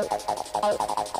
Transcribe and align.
Oh, 0.00 0.06
oh, 0.62 1.04
oh. 1.16 1.17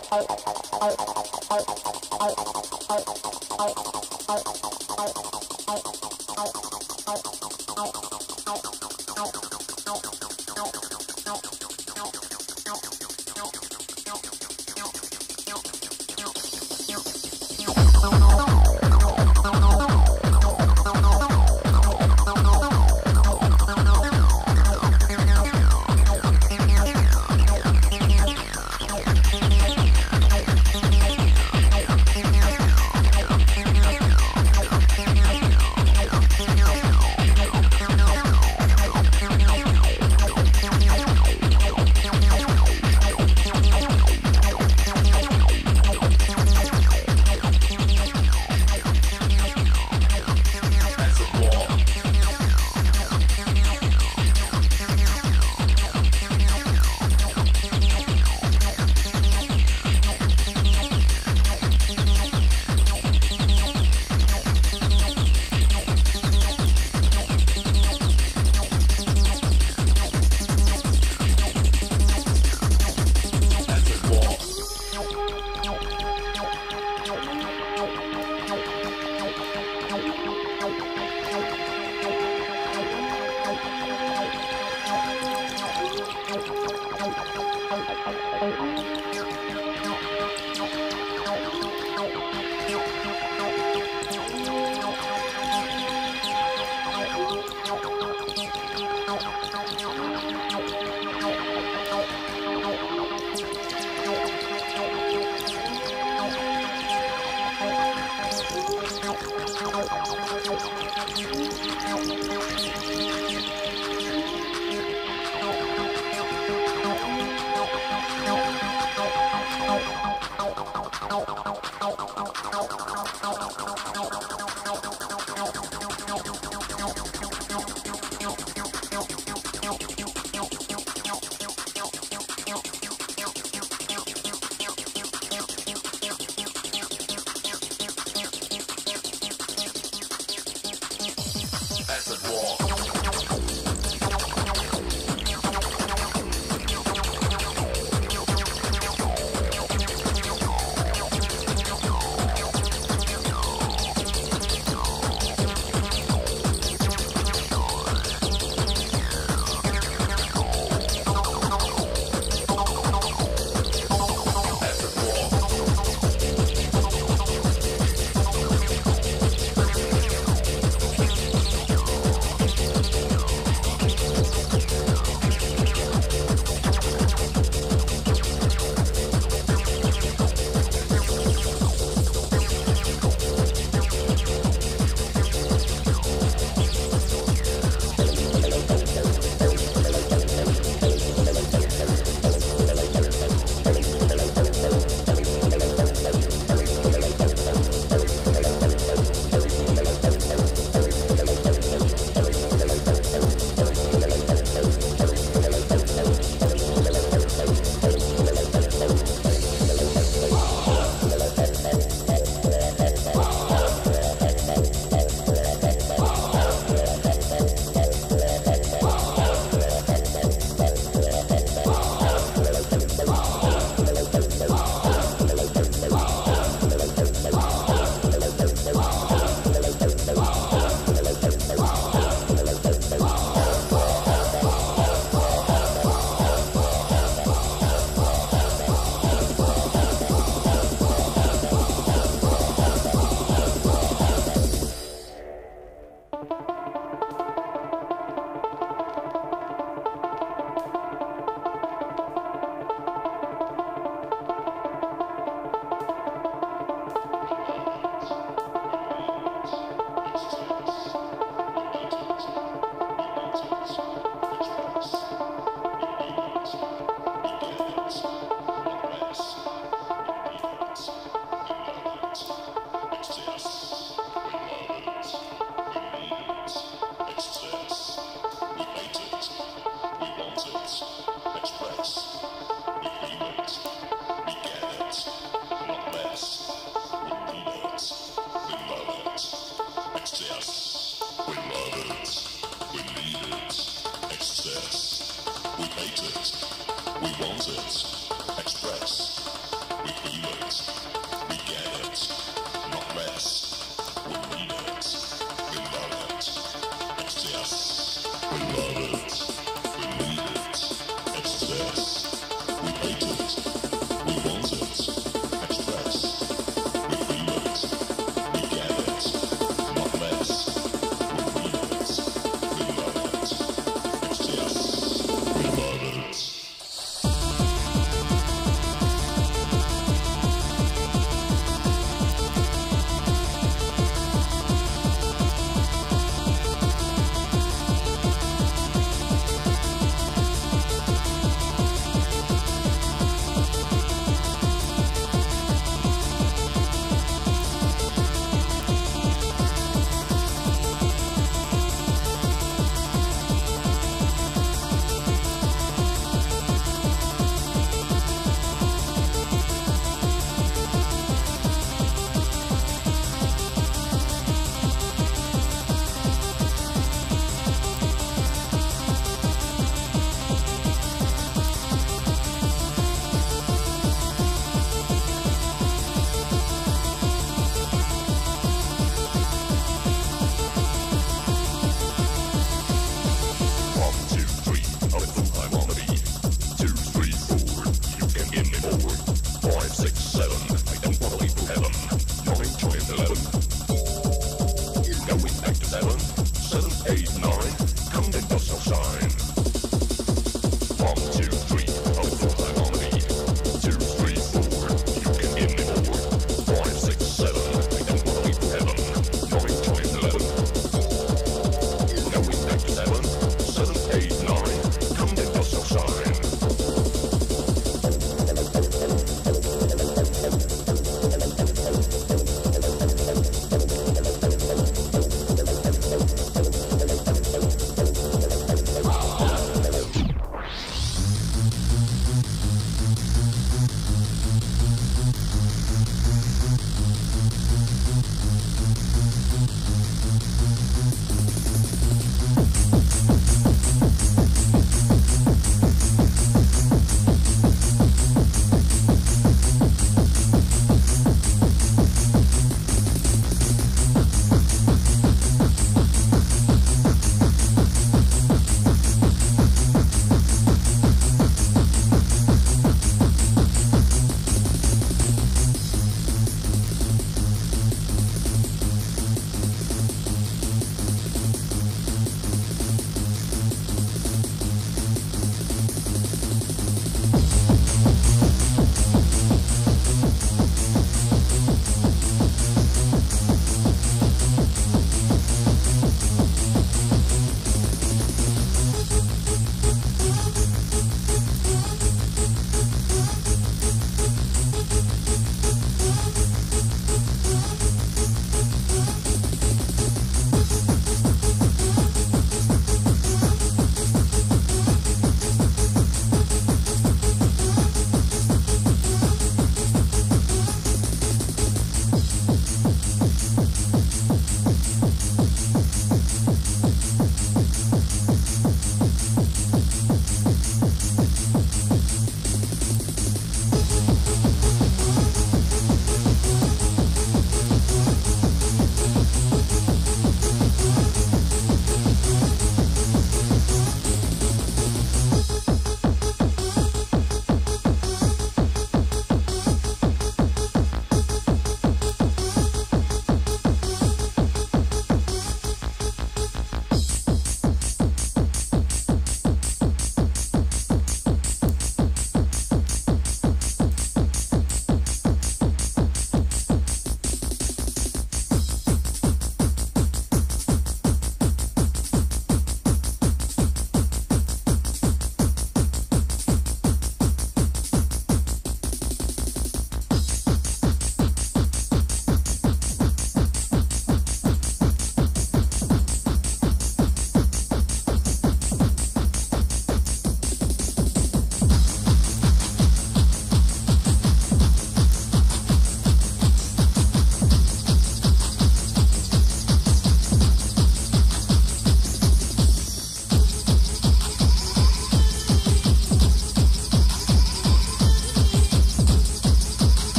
Silence. 395.68 396.17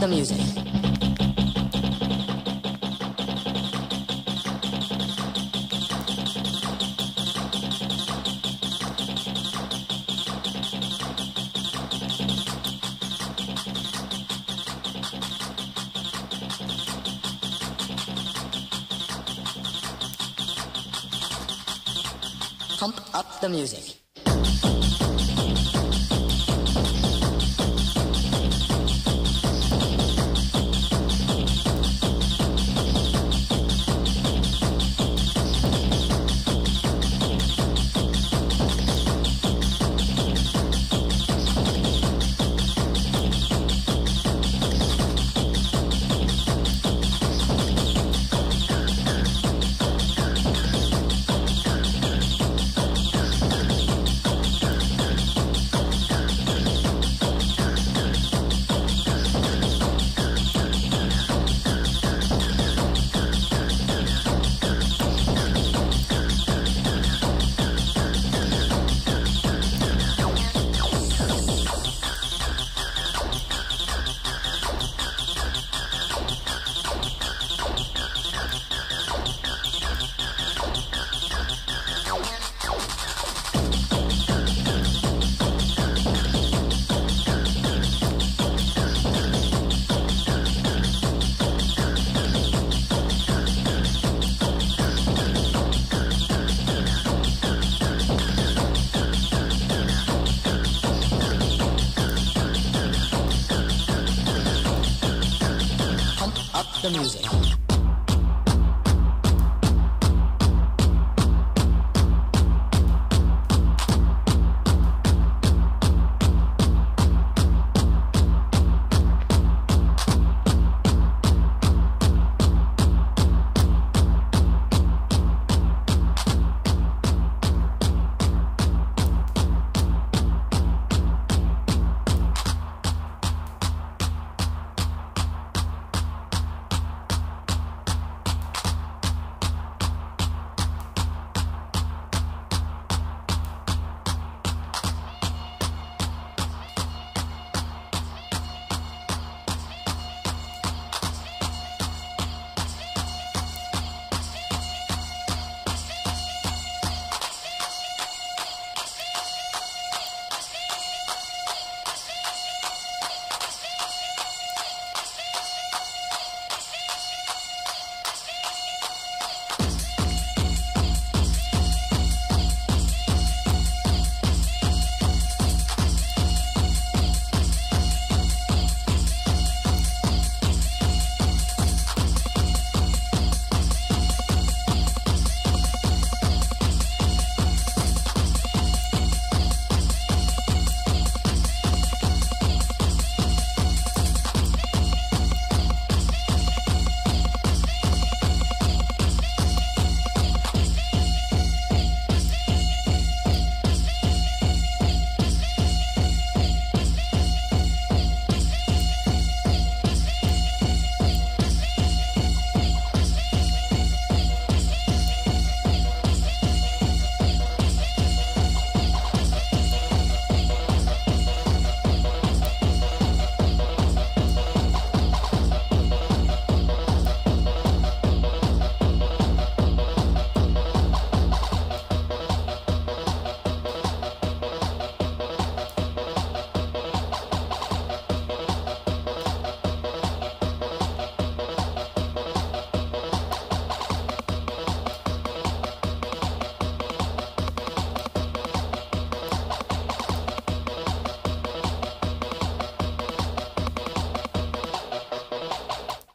The 0.00 0.08
music. 0.08 0.36
Pump 22.78 23.00
up 23.14 23.40
the 23.40 23.48
music. 23.48 23.95